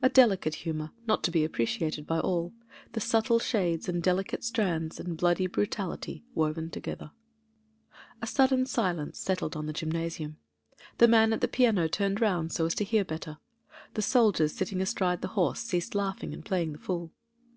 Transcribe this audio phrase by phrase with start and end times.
[0.00, 2.52] A delicate humour, not to be appreciated by all:
[2.94, 7.10] with subtle shades and delicate strands and bloody brutality woven together....■•■••
[8.22, 10.36] A sudden silence settled on the gymnasium;
[10.98, 13.38] the man at the piano turned round so as to hear better;
[13.94, 17.10] the soldiers sitting astride the horse ceased laughing and playing the fool.